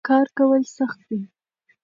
[0.07, 1.19] کار کول سخت دي.